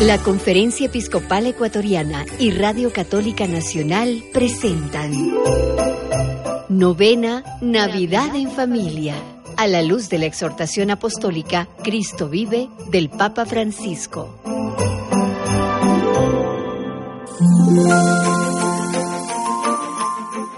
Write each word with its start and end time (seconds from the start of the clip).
La 0.00 0.18
Conferencia 0.18 0.86
Episcopal 0.86 1.46
Ecuatoriana 1.46 2.26
y 2.38 2.50
Radio 2.50 2.92
Católica 2.92 3.46
Nacional 3.46 4.22
presentan 4.30 5.10
Novena 6.68 7.42
Navidad 7.62 8.36
en 8.36 8.50
Familia, 8.50 9.14
a 9.56 9.66
la 9.66 9.80
luz 9.80 10.10
de 10.10 10.18
la 10.18 10.26
exhortación 10.26 10.90
apostólica 10.90 11.66
Cristo 11.82 12.28
vive 12.28 12.68
del 12.90 13.08
Papa 13.08 13.46
Francisco. 13.46 14.38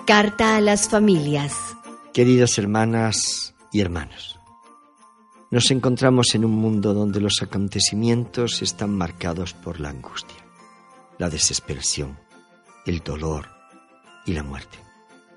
Carta 0.05 0.57
a 0.57 0.61
las 0.61 0.89
familias. 0.89 1.55
Queridas 2.13 2.59
hermanas 2.59 3.55
y 3.71 3.81
hermanos. 3.81 4.38
Nos 5.51 5.71
encontramos 5.71 6.35
en 6.35 6.45
un 6.45 6.51
mundo 6.51 6.93
donde 6.93 7.23
los 7.23 7.41
acontecimientos 7.41 8.61
están 8.61 8.91
marcados 8.91 9.55
por 9.55 9.81
la 9.81 9.89
angustia, 9.89 10.45
la 11.17 11.31
desesperación, 11.31 12.19
el 12.85 12.99
dolor 12.99 13.49
y 14.27 14.35
la 14.35 14.43
muerte. 14.43 14.77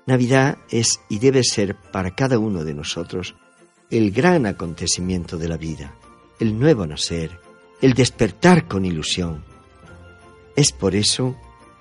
Navidad 0.04 0.58
es 0.68 1.00
y 1.08 1.18
debe 1.18 1.42
ser 1.42 1.76
para 1.76 2.14
cada 2.14 2.38
uno 2.38 2.62
de 2.62 2.74
nosotros 2.74 3.36
el 3.88 4.10
gran 4.10 4.44
acontecimiento 4.44 5.38
de 5.38 5.48
la 5.48 5.56
vida, 5.56 5.94
el 6.38 6.58
nuevo 6.58 6.86
nacer, 6.86 7.40
el 7.80 7.94
despertar 7.94 8.68
con 8.68 8.84
ilusión. 8.84 9.42
Es 10.56 10.72
por 10.72 10.94
eso 10.94 11.36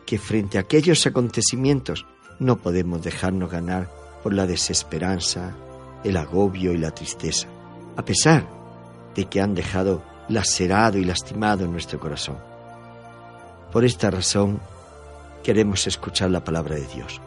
que 0.05 0.17
frente 0.17 0.57
a 0.57 0.61
aquellos 0.61 1.05
acontecimientos 1.05 2.05
no 2.39 2.59
podemos 2.59 3.03
dejarnos 3.03 3.51
ganar 3.51 3.91
por 4.23 4.33
la 4.33 4.47
desesperanza, 4.47 5.53
el 6.05 6.15
agobio 6.15 6.71
y 6.71 6.77
la 6.77 6.91
tristeza 6.91 7.49
a 7.95 8.05
pesar 8.05 8.45
de 9.15 9.25
que 9.25 9.41
han 9.41 9.55
dejado 9.55 10.03
lacerado 10.29 10.97
y 10.97 11.03
lastimado 11.03 11.67
nuestro 11.67 11.99
corazón. 11.99 12.37
Por 13.71 13.85
esta 13.85 14.09
razón, 14.09 14.59
queremos 15.43 15.87
escuchar 15.87 16.29
la 16.29 16.43
palabra 16.43 16.75
de 16.75 16.87
Dios, 16.87 17.21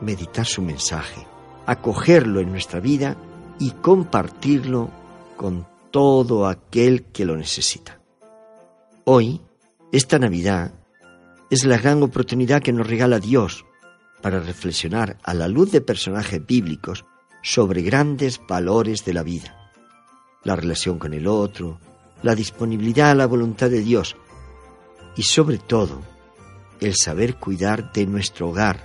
meditar 0.00 0.46
su 0.46 0.62
mensaje, 0.62 1.26
acogerlo 1.66 2.40
en 2.40 2.50
nuestra 2.50 2.80
vida 2.80 3.16
y 3.58 3.70
compartirlo 3.72 4.90
con 5.36 5.66
todo 5.90 6.46
aquel 6.46 7.04
que 7.04 7.24
lo 7.24 7.36
necesita. 7.36 8.00
Hoy, 9.04 9.40
esta 9.92 10.18
Navidad, 10.18 10.72
es 11.50 11.64
la 11.64 11.78
gran 11.78 12.02
oportunidad 12.02 12.62
que 12.62 12.72
nos 12.72 12.86
regala 12.86 13.20
Dios 13.20 13.64
para 14.20 14.40
reflexionar 14.40 15.16
a 15.22 15.32
la 15.32 15.48
luz 15.48 15.72
de 15.72 15.80
personajes 15.80 16.44
bíblicos 16.44 17.04
sobre 17.42 17.82
grandes 17.82 18.40
valores 18.46 19.04
de 19.04 19.14
la 19.14 19.22
vida 19.22 19.57
la 20.44 20.56
relación 20.56 20.98
con 20.98 21.14
el 21.14 21.26
otro, 21.26 21.78
la 22.22 22.34
disponibilidad 22.34 23.10
a 23.10 23.14
la 23.14 23.26
voluntad 23.26 23.70
de 23.70 23.80
Dios 23.80 24.16
y 25.16 25.22
sobre 25.22 25.58
todo 25.58 26.00
el 26.80 26.94
saber 26.94 27.36
cuidar 27.36 27.92
de 27.92 28.06
nuestro 28.06 28.48
hogar, 28.50 28.84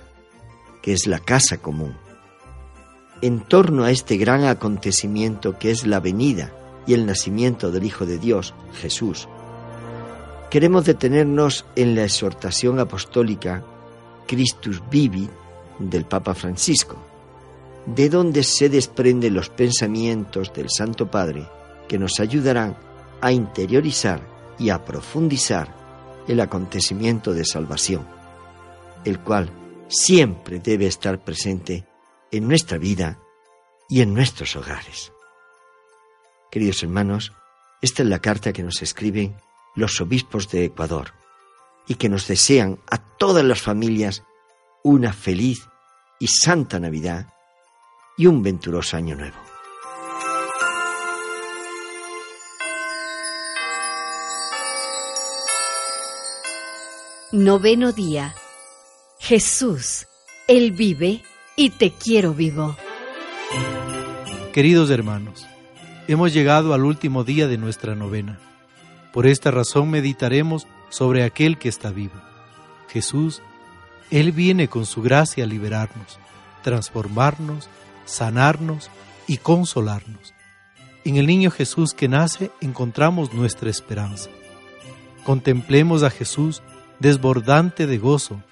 que 0.82 0.92
es 0.92 1.06
la 1.06 1.20
casa 1.20 1.58
común. 1.58 1.96
En 3.22 3.40
torno 3.40 3.84
a 3.84 3.90
este 3.90 4.16
gran 4.16 4.44
acontecimiento 4.44 5.58
que 5.58 5.70
es 5.70 5.86
la 5.86 6.00
venida 6.00 6.52
y 6.86 6.94
el 6.94 7.06
nacimiento 7.06 7.70
del 7.70 7.84
Hijo 7.84 8.04
de 8.04 8.18
Dios, 8.18 8.54
Jesús, 8.74 9.28
queremos 10.50 10.84
detenernos 10.84 11.64
en 11.76 11.94
la 11.94 12.04
exhortación 12.04 12.78
apostólica 12.80 13.64
Christus 14.26 14.82
Vivi 14.90 15.28
del 15.78 16.04
Papa 16.04 16.34
Francisco 16.34 17.13
de 17.86 18.08
donde 18.08 18.42
se 18.42 18.68
desprenden 18.68 19.34
los 19.34 19.50
pensamientos 19.50 20.52
del 20.52 20.70
Santo 20.70 21.10
Padre 21.10 21.46
que 21.88 21.98
nos 21.98 22.20
ayudarán 22.20 22.76
a 23.20 23.32
interiorizar 23.32 24.54
y 24.58 24.70
a 24.70 24.84
profundizar 24.84 25.74
el 26.26 26.40
acontecimiento 26.40 27.34
de 27.34 27.44
salvación, 27.44 28.06
el 29.04 29.20
cual 29.20 29.50
siempre 29.88 30.60
debe 30.60 30.86
estar 30.86 31.22
presente 31.22 31.86
en 32.30 32.48
nuestra 32.48 32.78
vida 32.78 33.18
y 33.88 34.00
en 34.00 34.14
nuestros 34.14 34.56
hogares. 34.56 35.12
Queridos 36.50 36.82
hermanos, 36.82 37.32
esta 37.82 38.02
es 38.02 38.08
la 38.08 38.20
carta 38.20 38.52
que 38.52 38.62
nos 38.62 38.80
escriben 38.80 39.36
los 39.74 40.00
obispos 40.00 40.48
de 40.50 40.64
Ecuador 40.64 41.12
y 41.86 41.96
que 41.96 42.08
nos 42.08 42.26
desean 42.26 42.78
a 42.90 42.96
todas 42.96 43.44
las 43.44 43.60
familias 43.60 44.22
una 44.82 45.12
feliz 45.12 45.68
y 46.18 46.28
santa 46.28 46.80
Navidad 46.80 47.33
y 48.16 48.26
un 48.26 48.42
venturoso 48.42 48.96
año 48.96 49.16
nuevo. 49.16 49.36
Noveno 57.32 57.92
día. 57.92 58.34
Jesús, 59.18 60.06
Él 60.46 60.72
vive 60.72 61.24
y 61.56 61.70
te 61.70 61.90
quiero 61.90 62.32
vivo. 62.34 62.76
Queridos 64.52 64.90
hermanos, 64.90 65.44
hemos 66.06 66.32
llegado 66.32 66.74
al 66.74 66.84
último 66.84 67.24
día 67.24 67.48
de 67.48 67.58
nuestra 67.58 67.96
novena. 67.96 68.38
Por 69.12 69.26
esta 69.26 69.50
razón 69.50 69.90
meditaremos 69.90 70.68
sobre 70.90 71.24
aquel 71.24 71.58
que 71.58 71.68
está 71.68 71.90
vivo. 71.90 72.14
Jesús, 72.88 73.42
Él 74.10 74.30
viene 74.30 74.68
con 74.68 74.86
su 74.86 75.02
gracia 75.02 75.42
a 75.42 75.48
liberarnos, 75.48 76.20
transformarnos 76.62 77.68
sanarnos 78.04 78.90
y 79.26 79.38
consolarnos. 79.38 80.34
En 81.04 81.16
el 81.16 81.26
niño 81.26 81.50
Jesús 81.50 81.92
que 81.92 82.08
nace 82.08 82.50
encontramos 82.60 83.32
nuestra 83.32 83.70
esperanza. 83.70 84.30
Contemplemos 85.24 86.02
a 86.02 86.10
Jesús 86.10 86.62
desbordante 86.98 87.86
de 87.86 87.98
gozo, 87.98 88.42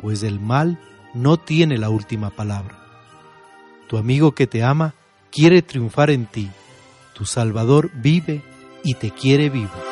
pues 0.00 0.22
el 0.22 0.40
mal 0.40 0.78
no 1.14 1.36
tiene 1.38 1.78
la 1.78 1.90
última 1.90 2.30
palabra. 2.30 2.78
Tu 3.88 3.98
amigo 3.98 4.32
que 4.34 4.46
te 4.46 4.62
ama 4.62 4.94
quiere 5.30 5.62
triunfar 5.62 6.10
en 6.10 6.26
ti. 6.26 6.50
Tu 7.12 7.24
Salvador 7.24 7.90
vive 7.94 8.42
y 8.84 8.94
te 8.94 9.10
quiere 9.10 9.50
vivo. 9.50 9.89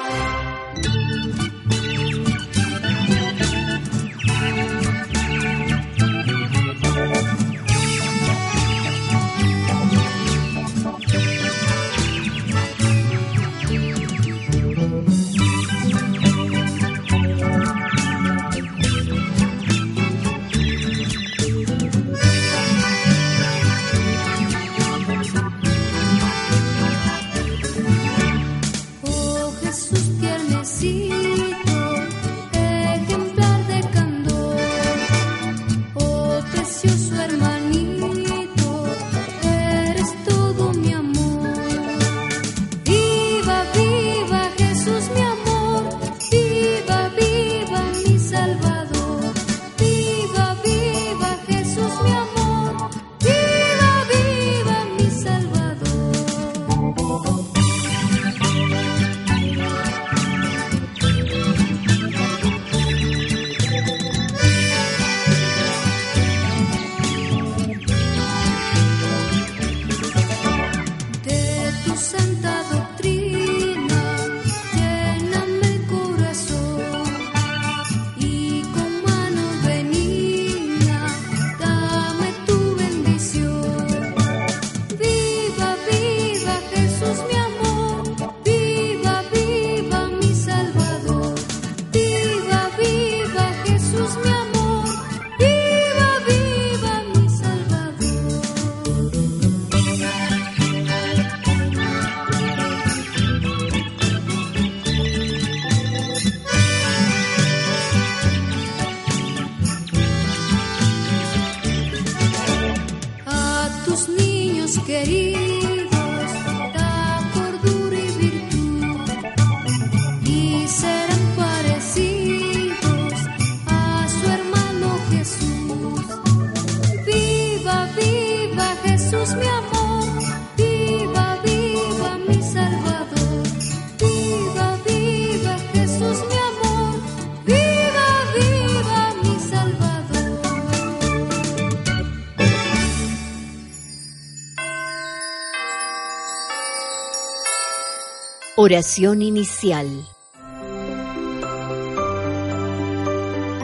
Oración 148.71 149.23
inicial. 149.23 149.87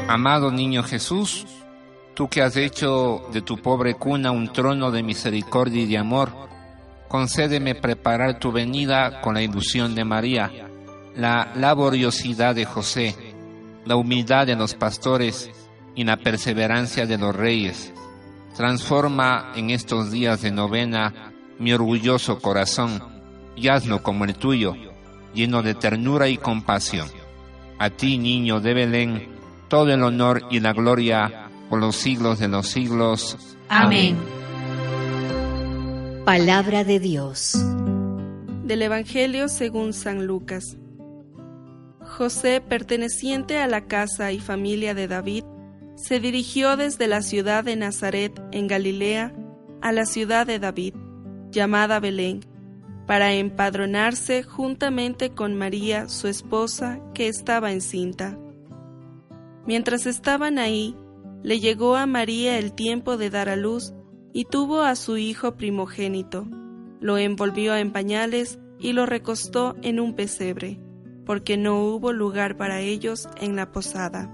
Amado 0.08 0.50
niño 0.50 0.82
Jesús, 0.82 1.44
tú 2.14 2.30
que 2.30 2.40
has 2.40 2.56
hecho 2.56 3.20
de 3.30 3.42
tu 3.42 3.58
pobre 3.58 3.96
cuna 3.96 4.30
un 4.30 4.50
trono 4.50 4.90
de 4.90 5.02
misericordia 5.02 5.82
y 5.82 5.86
de 5.86 5.98
amor, 5.98 6.32
concédeme 7.06 7.74
preparar 7.74 8.38
tu 8.38 8.50
venida 8.50 9.20
con 9.20 9.34
la 9.34 9.42
ilusión 9.42 9.94
de 9.94 10.06
María, 10.06 10.50
la 11.14 11.52
laboriosidad 11.54 12.54
de 12.54 12.64
José, 12.64 13.14
la 13.84 13.96
humildad 13.96 14.46
de 14.46 14.56
los 14.56 14.72
pastores 14.72 15.50
y 15.94 16.04
la 16.04 16.16
perseverancia 16.16 17.04
de 17.04 17.18
los 17.18 17.36
reyes. 17.36 17.92
Transforma 18.56 19.52
en 19.54 19.68
estos 19.68 20.10
días 20.10 20.40
de 20.40 20.50
novena 20.50 21.30
mi 21.58 21.74
orgulloso 21.74 22.38
corazón 22.38 23.02
y 23.54 23.68
hazlo 23.68 24.02
como 24.02 24.24
el 24.24 24.34
tuyo, 24.34 24.74
lleno 25.34 25.62
de 25.62 25.75
ternura 25.75 26.28
y 26.28 26.38
compasión. 26.38 27.08
A 27.78 27.90
ti, 27.90 28.19
niño 28.19 28.60
de 28.60 28.75
Belén, 28.75 29.28
todo 29.69 29.92
el 29.92 30.02
honor 30.02 30.46
y 30.50 30.60
la 30.60 30.72
gloria 30.72 31.50
por 31.69 31.81
los 31.81 31.96
siglos 31.96 32.38
de 32.38 32.48
los 32.48 32.69
siglos. 32.69 33.56
Amén. 33.69 34.16
Palabra 36.25 36.84
de 36.84 37.00
Dios. 37.00 37.52
Del 38.64 38.82
Evangelio 38.82 39.48
según 39.48 39.92
San 39.92 40.26
Lucas. 40.26 40.76
José, 42.00 42.60
perteneciente 42.60 43.58
a 43.58 43.66
la 43.66 43.87
casa 43.87 44.32
y 44.32 44.38
familia 44.38 44.94
de 44.94 45.08
David, 45.08 45.44
se 45.96 46.20
dirigió 46.20 46.76
desde 46.76 47.08
la 47.08 47.22
ciudad 47.22 47.64
de 47.64 47.76
Nazaret, 47.76 48.40
en 48.52 48.69
Galilea, 48.69 49.34
a 49.82 49.92
la 49.92 50.06
ciudad 50.06 50.46
de 50.46 50.58
David, 50.58 50.94
llamada 51.50 52.00
Belén, 52.00 52.40
para 53.06 53.34
empadronarse 53.34 54.42
juntamente 54.42 55.30
con 55.30 55.54
María, 55.54 56.08
su 56.08 56.28
esposa, 56.28 57.00
que 57.12 57.28
estaba 57.28 57.72
encinta. 57.72 58.38
Mientras 59.66 60.06
estaban 60.06 60.58
ahí, 60.58 60.96
le 61.42 61.60
llegó 61.60 61.96
a 61.96 62.06
María 62.06 62.58
el 62.58 62.72
tiempo 62.72 63.16
de 63.16 63.30
dar 63.30 63.48
a 63.48 63.56
luz 63.56 63.92
y 64.32 64.46
tuvo 64.46 64.82
a 64.82 64.96
su 64.96 65.16
hijo 65.16 65.56
primogénito. 65.56 66.46
Lo 67.00 67.18
envolvió 67.18 67.76
en 67.76 67.92
pañales 67.92 68.58
y 68.78 68.92
lo 68.92 69.06
recostó 69.06 69.76
en 69.82 70.00
un 70.00 70.14
pesebre, 70.14 70.80
porque 71.26 71.56
no 71.56 71.82
hubo 71.84 72.12
lugar 72.12 72.56
para 72.56 72.80
ellos 72.80 73.28
en 73.40 73.56
la 73.56 73.72
posada. 73.72 74.30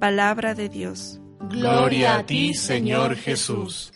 Palabra 0.00 0.54
de 0.54 0.68
Dios. 0.68 1.20
Gloria 1.50 2.18
a 2.18 2.26
ti, 2.26 2.54
Señor 2.54 3.16
Jesús. 3.16 3.92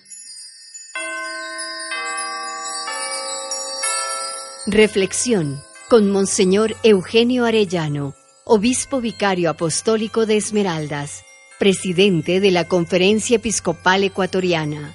Reflexión 4.67 5.61
con 5.91 6.13
Monseñor 6.13 6.77
Eugenio 6.85 7.47
Arellano, 7.47 8.15
Obispo 8.45 9.01
Vicario 9.01 9.51
Apostólico 9.51 10.25
de 10.25 10.37
Esmeraldas, 10.37 11.25
presidente 11.59 12.39
de 12.39 12.53
la 12.53 12.69
Conferencia 12.69 13.39
Episcopal 13.39 14.05
Ecuatoriana. 14.05 14.95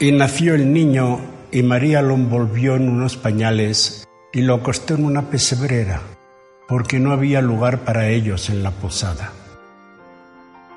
Y 0.00 0.10
nació 0.10 0.54
el 0.54 0.72
niño 0.72 1.20
y 1.52 1.62
María 1.62 2.00
lo 2.00 2.14
envolvió 2.14 2.76
en 2.76 2.88
unos 2.88 3.18
pañales 3.18 4.08
y 4.32 4.40
lo 4.40 4.54
acostó 4.54 4.94
en 4.94 5.04
una 5.04 5.28
pesebrera, 5.28 6.00
porque 6.66 6.98
no 6.98 7.12
había 7.12 7.42
lugar 7.42 7.84
para 7.84 8.08
ellos 8.08 8.48
en 8.48 8.62
la 8.62 8.70
posada. 8.70 9.34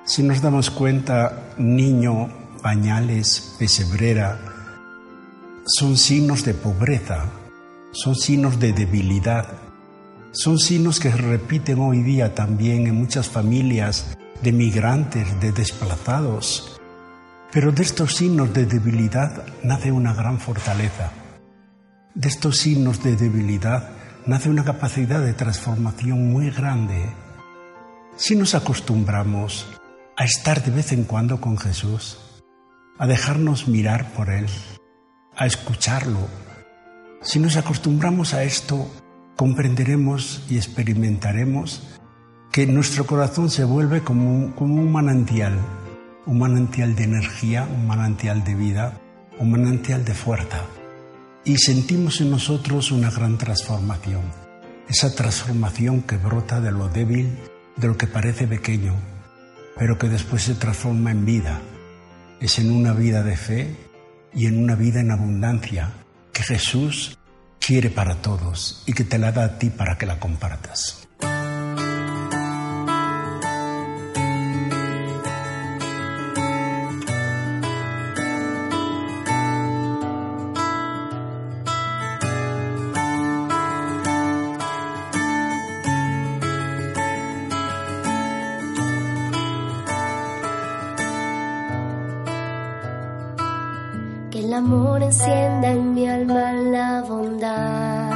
Si 0.03 0.21
nos 0.21 0.41
damos 0.41 0.69
cuenta, 0.69 1.53
niño, 1.57 2.29
pañales, 2.61 3.55
pesebrera, 3.57 4.50
son 5.65 5.95
signos 5.95 6.43
de 6.43 6.53
pobreza, 6.53 7.25
son 7.91 8.15
signos 8.15 8.59
de 8.59 8.73
debilidad, 8.73 9.47
son 10.31 10.57
signos 10.57 10.99
que 10.99 11.11
se 11.11 11.17
repiten 11.17 11.79
hoy 11.79 12.01
día 12.01 12.33
también 12.33 12.87
en 12.87 12.95
muchas 12.95 13.29
familias 13.29 14.17
de 14.41 14.51
migrantes, 14.51 15.39
de 15.39 15.51
desplazados. 15.51 16.79
Pero 17.51 17.71
de 17.71 17.83
estos 17.83 18.15
signos 18.15 18.53
de 18.53 18.65
debilidad 18.65 19.43
nace 19.63 19.91
una 19.91 20.13
gran 20.13 20.39
fortaleza. 20.39 21.11
De 22.15 22.27
estos 22.27 22.57
signos 22.57 23.03
de 23.03 23.15
debilidad 23.15 23.89
nace 24.25 24.49
una 24.49 24.63
capacidad 24.63 25.21
de 25.21 25.33
transformación 25.33 26.31
muy 26.31 26.49
grande. 26.49 27.13
Si 28.15 28.35
nos 28.35 28.55
acostumbramos 28.55 29.67
a 30.17 30.25
estar 30.25 30.63
de 30.63 30.71
vez 30.71 30.91
en 30.91 31.03
cuando 31.03 31.39
con 31.39 31.57
Jesús, 31.57 32.17
a 32.97 33.05
dejarnos 33.05 33.67
mirar 33.67 34.11
por 34.13 34.29
Él, 34.29 34.47
a 35.41 35.47
escucharlo. 35.47 36.27
Si 37.23 37.39
nos 37.39 37.57
acostumbramos 37.57 38.35
a 38.35 38.43
esto, 38.43 38.87
comprenderemos 39.35 40.45
y 40.47 40.57
experimentaremos 40.57 41.81
que 42.51 42.67
nuestro 42.67 43.07
corazón 43.07 43.49
se 43.49 43.63
vuelve 43.63 44.01
como 44.01 44.29
un, 44.29 44.51
como 44.51 44.75
un 44.75 44.91
manantial, 44.91 45.57
un 46.27 46.37
manantial 46.37 46.95
de 46.95 47.05
energía, 47.05 47.63
un 47.63 47.87
manantial 47.87 48.43
de 48.43 48.53
vida, 48.53 49.01
un 49.39 49.49
manantial 49.49 50.05
de 50.05 50.13
fuerza. 50.13 50.61
Y 51.43 51.57
sentimos 51.57 52.21
en 52.21 52.29
nosotros 52.29 52.91
una 52.91 53.09
gran 53.09 53.39
transformación, 53.39 54.21
esa 54.87 55.15
transformación 55.15 56.03
que 56.03 56.17
brota 56.17 56.61
de 56.61 56.71
lo 56.71 56.87
débil, 56.87 57.35
de 57.77 57.87
lo 57.87 57.97
que 57.97 58.05
parece 58.05 58.45
pequeño, 58.45 58.93
pero 59.75 59.97
que 59.97 60.07
después 60.07 60.43
se 60.43 60.53
transforma 60.53 61.09
en 61.09 61.25
vida. 61.25 61.61
Es 62.39 62.59
en 62.59 62.71
una 62.71 62.93
vida 62.93 63.23
de 63.23 63.37
fe, 63.37 63.75
y 64.33 64.47
en 64.47 64.57
una 64.63 64.75
vida 64.75 64.99
en 64.99 65.11
abundancia 65.11 65.91
que 66.33 66.43
Jesús 66.43 67.17
quiere 67.59 67.89
para 67.89 68.21
todos 68.21 68.83
y 68.85 68.93
que 68.93 69.03
te 69.03 69.17
la 69.17 69.31
da 69.31 69.45
a 69.45 69.59
ti 69.59 69.69
para 69.69 69.97
que 69.97 70.05
la 70.05 70.19
compartas. 70.19 71.00
El 94.51 94.57
amor 94.57 95.01
encienda 95.01 95.69
en 95.69 95.93
mi 95.93 96.09
alma 96.09 96.51
la 96.51 97.03
bondad. 97.07 98.11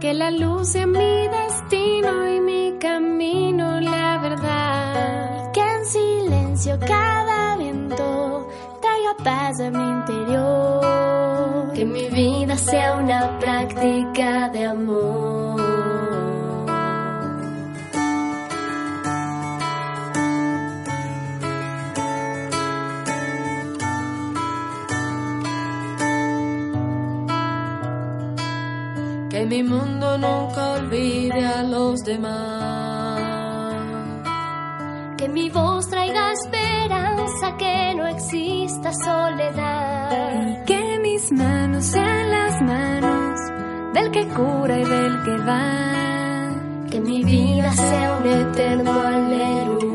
Que 0.00 0.14
la 0.14 0.30
luz 0.30 0.68
sea 0.68 0.86
mi 0.86 1.28
destino 1.28 2.26
y 2.26 2.40
mi 2.40 2.78
camino 2.80 3.82
la 3.82 4.16
verdad. 4.16 5.52
Que 5.52 5.60
en 5.60 5.84
silencio 5.84 6.78
cada 6.78 7.58
viento 7.58 8.48
traiga 8.80 9.14
paz 9.22 9.60
a 9.60 9.70
mi 9.70 9.90
interior. 9.98 11.74
Que 11.74 11.84
mi 11.84 12.08
vida 12.08 12.56
sea 12.56 12.96
una 12.96 13.38
práctica 13.40 14.48
de 14.48 14.64
amor. 14.64 15.69
Mi 29.46 29.62
mundo 29.62 30.18
nunca 30.18 30.72
olvide 30.72 31.46
a 31.46 31.62
los 31.62 32.00
demás. 32.04 33.20
Que 35.16 35.28
mi 35.28 35.48
voz 35.50 35.88
traiga 35.88 36.32
esperanza, 36.32 37.56
que 37.56 37.94
no 37.96 38.06
exista 38.06 38.92
soledad. 38.92 40.46
Y 40.48 40.64
que 40.64 40.98
mis 41.02 41.32
manos 41.32 41.84
sean 41.84 42.30
las 42.30 42.62
manos 42.62 43.40
del 43.94 44.10
que 44.10 44.26
cura 44.28 44.78
y 44.78 44.84
del 44.84 45.22
que 45.24 45.36
va. 45.38 46.88
Que 46.90 47.00
mi 47.00 47.22
vida 47.22 47.72
sea 47.72 48.18
un 48.18 48.28
eterno 48.28 48.92
aleluya. 48.92 49.89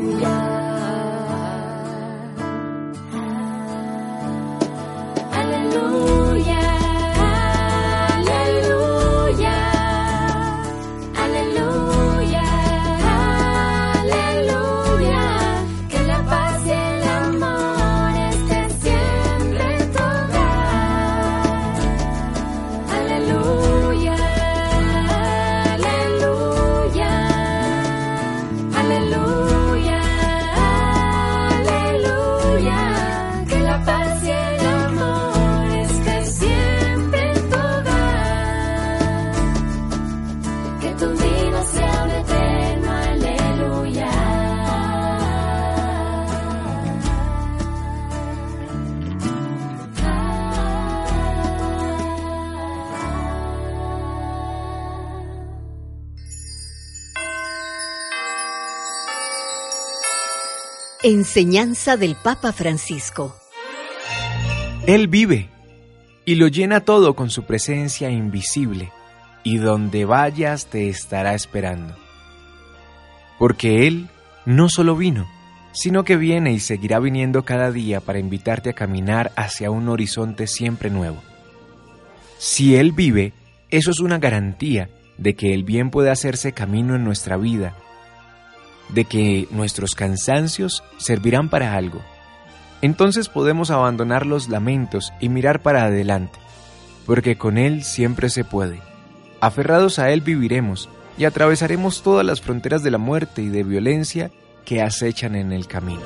Enseñanza 61.08 61.96
del 61.96 62.16
Papa 62.16 62.52
Francisco. 62.52 63.36
Él 64.88 65.06
vive 65.06 65.48
y 66.24 66.34
lo 66.34 66.48
llena 66.48 66.80
todo 66.80 67.14
con 67.14 67.30
su 67.30 67.44
presencia 67.44 68.10
invisible, 68.10 68.90
y 69.44 69.58
donde 69.58 70.04
vayas 70.04 70.66
te 70.66 70.88
estará 70.88 71.34
esperando. 71.34 71.94
Porque 73.38 73.86
Él 73.86 74.08
no 74.46 74.68
solo 74.68 74.96
vino, 74.96 75.28
sino 75.70 76.02
que 76.02 76.16
viene 76.16 76.52
y 76.52 76.58
seguirá 76.58 76.98
viniendo 76.98 77.44
cada 77.44 77.70
día 77.70 78.00
para 78.00 78.18
invitarte 78.18 78.70
a 78.70 78.72
caminar 78.72 79.30
hacia 79.36 79.70
un 79.70 79.88
horizonte 79.88 80.48
siempre 80.48 80.90
nuevo. 80.90 81.22
Si 82.38 82.74
Él 82.74 82.90
vive, 82.90 83.32
eso 83.70 83.92
es 83.92 84.00
una 84.00 84.18
garantía 84.18 84.90
de 85.18 85.36
que 85.36 85.54
el 85.54 85.62
bien 85.62 85.90
puede 85.90 86.10
hacerse 86.10 86.50
camino 86.50 86.96
en 86.96 87.04
nuestra 87.04 87.36
vida 87.36 87.76
de 88.88 89.04
que 89.04 89.48
nuestros 89.50 89.94
cansancios 89.94 90.82
servirán 90.98 91.48
para 91.48 91.74
algo. 91.74 92.00
Entonces 92.82 93.28
podemos 93.28 93.70
abandonar 93.70 94.26
los 94.26 94.48
lamentos 94.48 95.12
y 95.20 95.28
mirar 95.28 95.62
para 95.62 95.84
adelante, 95.84 96.38
porque 97.04 97.36
con 97.36 97.58
Él 97.58 97.84
siempre 97.84 98.28
se 98.28 98.44
puede. 98.44 98.80
Aferrados 99.40 99.98
a 99.98 100.10
Él 100.10 100.20
viviremos 100.20 100.88
y 101.18 101.24
atravesaremos 101.24 102.02
todas 102.02 102.24
las 102.24 102.40
fronteras 102.40 102.82
de 102.82 102.90
la 102.90 102.98
muerte 102.98 103.42
y 103.42 103.48
de 103.48 103.64
violencia 103.64 104.30
que 104.64 104.82
acechan 104.82 105.34
en 105.34 105.52
el 105.52 105.66
camino. 105.66 106.02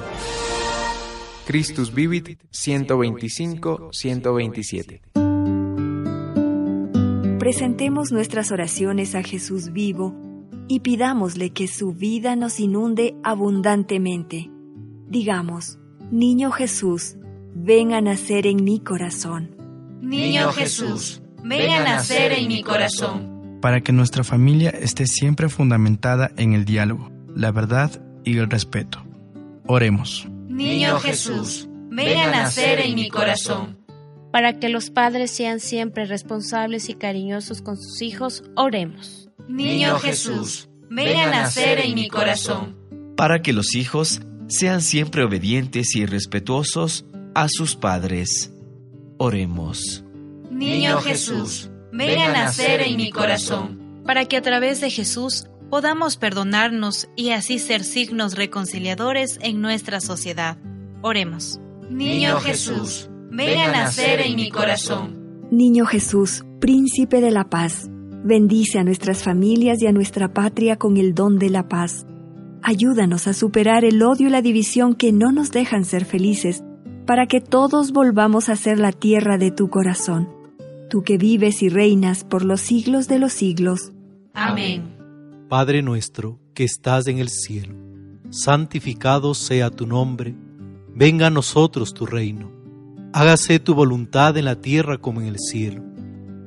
Christus 1.47 1.93
Vivit 1.93 2.41
125-127 2.53 5.01
Presentemos 7.39 8.13
nuestras 8.13 8.53
oraciones 8.53 9.17
a 9.17 9.23
Jesús 9.23 9.73
vivo 9.73 10.30
y 10.71 10.79
pidámosle 10.79 11.51
que 11.51 11.67
su 11.67 11.95
vida 11.95 12.37
nos 12.37 12.61
inunde 12.61 13.17
abundantemente. 13.25 14.53
Digamos, 15.09 15.81
Niño 16.13 16.53
Jesús, 16.53 17.17
ven 17.57 17.93
a 17.93 18.01
nacer 18.01 18.47
en 18.47 18.63
mi 18.63 18.79
corazón. 18.79 19.57
Niño 20.01 20.53
Jesús, 20.53 21.23
ven 21.43 21.73
a 21.73 21.83
nacer 21.83 22.31
en 22.31 22.47
mi 22.47 22.63
corazón. 22.63 23.59
Para 23.61 23.81
que 23.81 23.91
nuestra 23.91 24.23
familia 24.23 24.71
esté 24.71 25.09
siempre 25.09 25.49
fundamentada 25.49 26.31
en 26.37 26.53
el 26.53 26.65
diálogo, 26.65 27.11
la 27.35 27.51
verdad 27.51 28.01
y 28.23 28.39
el 28.39 28.49
respeto. 28.49 29.05
Oremos. 29.67 30.29
Niño 30.49 31.01
Jesús, 31.01 31.69
ven 31.91 32.17
a 32.17 32.31
nacer 32.31 32.79
en 32.79 32.95
mi 32.95 33.09
corazón. 33.09 33.77
Para 34.31 34.61
que 34.61 34.69
los 34.69 34.91
padres 34.91 35.33
sean 35.33 35.59
siempre 35.59 36.05
responsables 36.05 36.89
y 36.91 36.95
cariñosos 36.95 37.61
con 37.61 37.77
sus 37.77 38.03
hijos, 38.03 38.45
oremos. 38.55 39.30
Niño 39.49 39.99
Jesús, 39.99 40.69
ven 40.89 41.19
a 41.19 41.31
nacer 41.31 41.79
en 41.79 41.95
mi 41.95 42.09
corazón. 42.09 42.77
Para 43.17 43.43
que 43.43 43.53
los 43.53 43.75
hijos 43.75 44.21
sean 44.49 44.83
siempre 44.83 45.25
obedientes 45.25 45.95
y 45.95 46.07
respetuosos 46.07 47.07
a 47.35 47.49
sus 47.49 47.77
padres. 47.77 48.53
Oremos. 49.19 50.05
Niño 50.51 51.01
Jesús, 51.01 51.71
ven 51.93 52.19
a 52.21 52.33
nacer 52.33 52.81
en 52.81 52.97
mi 52.97 53.11
corazón. 53.11 54.03
Para 54.05 54.25
que 54.25 54.37
a 54.37 54.43
través 54.43 54.81
de 54.81 54.91
Jesús 54.91 55.47
podamos 55.71 56.17
perdonarnos 56.17 57.09
y 57.15 57.31
así 57.31 57.59
ser 57.59 57.85
signos 57.85 58.35
reconciliadores 58.35 59.39
en 59.43 59.61
nuestra 59.61 60.01
sociedad. 60.01 60.59
Oremos. 61.03 61.61
Niño 61.89 62.41
Jesús, 62.41 63.09
ven 63.31 63.59
a 63.59 63.73
nacer 63.73 64.21
en 64.21 64.37
mi 64.37 64.51
corazón. 64.51 65.49
Niño 65.51 65.85
Jesús, 65.87 66.45
príncipe 66.61 67.21
de 67.21 67.31
la 67.31 67.49
paz 67.49 67.89
Bendice 68.23 68.79
a 68.79 68.85
nuestras 68.85 69.23
familias 69.23 69.81
y 69.81 69.87
a 69.87 69.93
nuestra 69.93 70.35
patria 70.35 70.77
con 70.77 70.99
el 70.99 71.15
don 71.15 71.39
de 71.39 71.49
la 71.49 71.69
paz. 71.69 72.07
Ayúdanos 72.63 73.27
a 73.27 73.33
superar 73.33 73.85
el 73.87 74.03
odio 74.03 74.29
y 74.29 74.31
la 74.31 74.43
división 74.43 74.95
que 74.95 75.11
no 75.11 75.33
nos 75.33 75.53
dejan 75.53 75.87
ser 75.87 76.05
felices, 76.05 76.63
para 77.07 77.27
que 77.27 77.41
todos 77.41 77.93
volvamos 77.93 78.51
a 78.51 78.57
ser 78.57 78.79
la 78.79 78.93
tierra 78.93 79.39
de 79.39 79.51
tu 79.51 79.71
corazón. 79.71 80.29
Tú 80.91 81.03
que 81.03 81.17
vives 81.17 81.63
y 81.63 81.71
reinas 81.71 82.25
por 82.25 82.45
los 82.45 82.61
siglos 82.61 83.09
de 83.09 83.19
los 83.19 83.33
siglos. 83.33 83.93
Amén. 84.35 84.97
Padre 85.49 85.81
nuestro 85.81 86.39
que 86.53 86.65
estás 86.65 87.07
en 87.07 87.19
el 87.19 87.31
cielo, 87.31 87.75
santificado 88.29 89.33
sea 89.33 89.71
tu 89.71 89.87
nombre, 89.87 90.35
venga 90.95 91.29
a 91.29 91.31
nosotros 91.31 91.95
tu 91.95 92.05
reino, 92.05 92.53
hágase 93.15 93.59
tu 93.61 93.75
voluntad 93.75 94.37
en 94.37 94.45
la 94.45 94.61
tierra 94.61 94.99
como 94.99 95.23
en 95.23 95.29
el 95.29 95.39
cielo. 95.39 95.90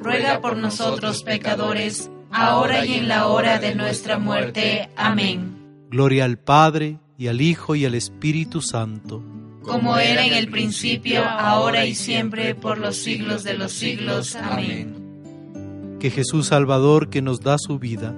ruega 0.00 0.40
por 0.40 0.56
nosotros 0.56 1.22
pecadores, 1.22 2.10
ahora 2.30 2.84
y 2.84 2.94
en 2.94 3.08
la 3.08 3.26
hora 3.26 3.58
de 3.58 3.74
nuestra 3.74 4.18
muerte. 4.18 4.88
Amén. 4.96 5.86
Gloria 5.90 6.24
al 6.24 6.38
Padre, 6.38 6.98
y 7.18 7.28
al 7.28 7.40
Hijo, 7.40 7.74
y 7.74 7.84
al 7.84 7.94
Espíritu 7.94 8.62
Santo. 8.62 9.22
Como 9.62 9.98
era 9.98 10.24
en 10.24 10.32
el 10.32 10.50
principio, 10.50 11.22
ahora 11.22 11.84
y 11.84 11.94
siempre, 11.94 12.54
por 12.54 12.78
los 12.78 12.96
siglos 12.96 13.44
de 13.44 13.54
los 13.54 13.72
siglos. 13.72 14.36
Amén. 14.36 15.98
Que 16.00 16.10
Jesús 16.10 16.46
Salvador, 16.46 17.10
que 17.10 17.20
nos 17.20 17.40
da 17.40 17.56
su 17.58 17.78
vida, 17.78 18.12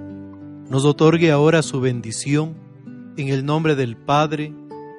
nos 0.70 0.84
otorgue 0.84 1.32
ahora 1.32 1.62
su 1.62 1.80
bendición, 1.80 2.54
en 3.16 3.28
el 3.28 3.44
nombre 3.44 3.74
del 3.74 3.96
Padre, 3.96 4.52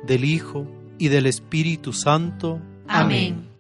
del 0.05 0.25
Hijo 0.25 0.67
y 0.99 1.07
del 1.07 1.25
Espíritu 1.25 1.93
Santo. 1.93 2.59
Amén. 2.87 3.52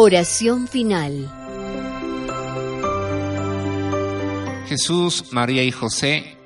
Oración 0.00 0.68
final. 0.68 1.28
Jesús, 4.68 5.32
María 5.32 5.64
y 5.64 5.72
José, 5.72 6.36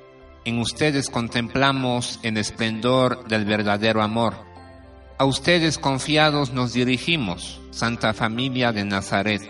en 0.43 0.57
ustedes 0.57 1.11
contemplamos 1.11 2.19
el 2.23 2.37
esplendor 2.37 3.27
del 3.27 3.45
verdadero 3.45 4.01
amor. 4.01 4.33
A 5.19 5.25
ustedes 5.25 5.77
confiados 5.77 6.51
nos 6.51 6.73
dirigimos, 6.73 7.61
Santa 7.69 8.15
Familia 8.15 8.71
de 8.71 8.85
Nazaret. 8.85 9.43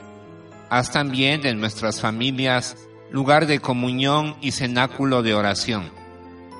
Haz 0.70 0.92
también 0.92 1.40
de 1.40 1.56
nuestras 1.56 2.02
familias 2.02 2.76
lugar 3.10 3.48
de 3.48 3.60
comunión 3.60 4.36
y 4.42 4.52
cenáculo 4.52 5.24
de 5.24 5.34
oración, 5.34 5.90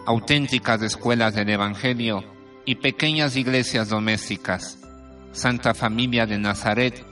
auténticas 0.06 0.82
escuelas 0.82 1.36
del 1.36 1.50
Evangelio 1.50 2.24
y 2.64 2.76
pequeñas 2.76 3.36
iglesias 3.36 3.90
domésticas. 3.90 4.80
Santa 5.34 5.74
Familia 5.74 6.26
de 6.26 6.38
Nazaret, 6.38 7.04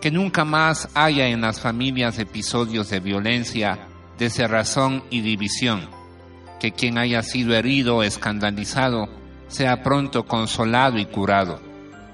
que 0.00 0.10
nunca 0.10 0.44
más 0.44 0.88
haya 0.94 1.28
en 1.28 1.42
las 1.42 1.60
familias 1.60 2.18
episodios 2.18 2.88
de 2.90 3.00
violencia, 3.00 3.86
de 4.18 4.30
cerrazón 4.30 5.04
y 5.10 5.20
división, 5.20 5.88
que 6.58 6.72
quien 6.72 6.98
haya 6.98 7.22
sido 7.22 7.54
herido 7.54 7.96
o 7.96 8.02
escandalizado 8.02 9.08
sea 9.48 9.82
pronto 9.82 10.26
consolado 10.26 10.98
y 10.98 11.06
curado. 11.06 11.60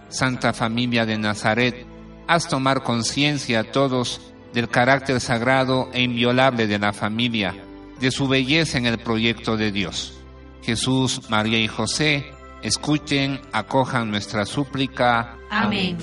Santa 0.09 0.53
Familia 0.53 1.05
de 1.05 1.19
Nazaret, 1.19 1.87
haz 2.27 2.49
tomar 2.49 2.83
conciencia 2.83 3.61
a 3.61 3.65
todos 3.65 4.33
del 4.53 4.69
carácter 4.69 5.21
sagrado 5.21 5.91
e 5.93 6.03
inviolable 6.03 6.67
de 6.67 6.79
la 6.79 6.93
familia, 6.93 7.55
de 8.01 8.11
su 8.11 8.27
belleza 8.27 8.79
en 8.79 8.87
el 8.87 8.99
proyecto 8.99 9.57
de 9.57 9.71
Dios. 9.71 10.15
Jesús, 10.63 11.29
María 11.29 11.59
y 11.61 11.69
José, 11.69 12.27
escuchen, 12.63 13.41
acojan 13.53 14.11
nuestra 14.11 14.47
súplica. 14.47 15.37
Amén. 15.51 15.99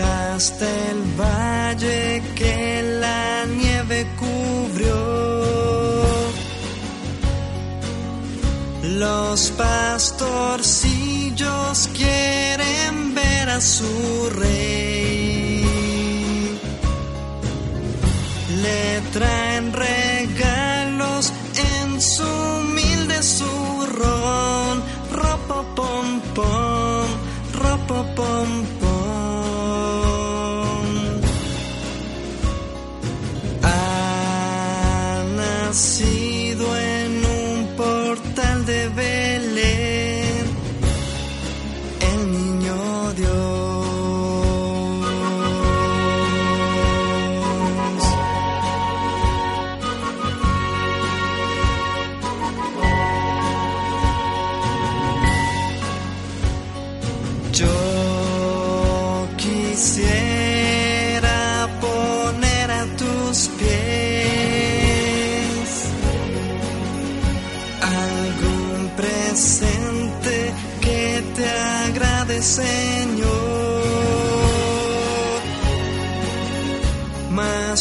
dejaste 0.00 0.66
el 0.90 1.02
valle 1.20 2.22
que 2.34 2.82
la 3.00 3.46
nieve 3.46 4.06
cubrió. 4.18 4.98
Los 8.82 9.50
pastorcillos 9.50 11.88
quieren 11.94 13.14
ver 13.14 13.50
a 13.50 13.60
su 13.60 14.30
rey. 14.36 15.64
Le 18.62 19.00
traen 19.12 19.72
regalos 19.72 21.32
en 21.72 22.00
su 22.00 22.24
humilde 22.24 23.22
zurrón. 23.22 24.82
Ropopom, 25.12 26.20
pom, 26.34 27.06
ropopom, 27.62 28.59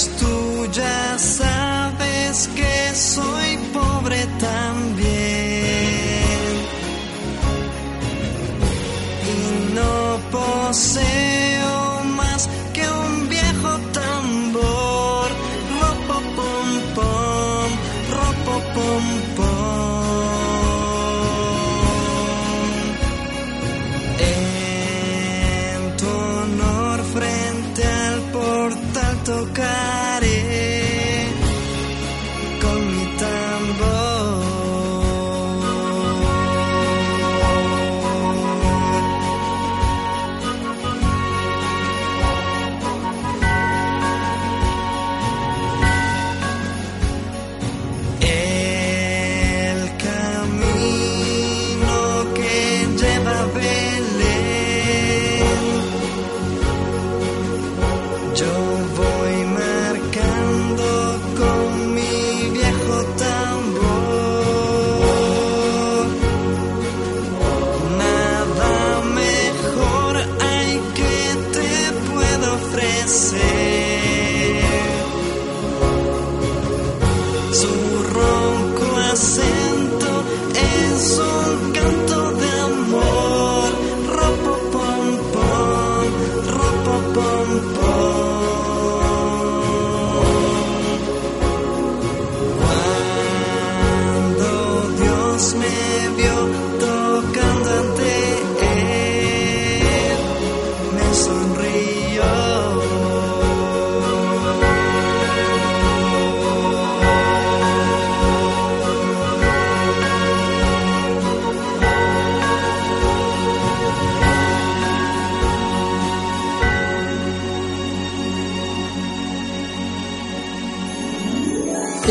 tú. 0.08 0.29
number. 33.70 33.99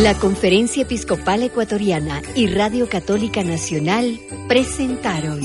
La 0.02 0.14
Conferencia 0.14 0.84
Episcopal 0.84 1.42
Ecuatoriana 1.42 2.22
y 2.37 2.46
Radio 2.46 2.88
Católica 2.88 3.42
Nacional 3.42 4.20
presentaron 4.46 5.40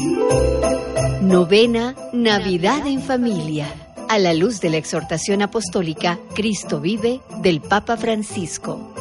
Novena 1.21 1.95
Navidad 2.13 2.85
en 2.85 3.01
Familia, 3.01 3.65
a 4.09 4.19
la 4.19 4.35
luz 4.35 4.61
de 4.61 4.69
la 4.69 4.77
exhortación 4.77 5.41
apostólica 5.41 6.19
Cristo 6.35 6.79
vive 6.79 7.19
del 7.41 7.61
Papa 7.61 7.97
Francisco. 7.97 8.93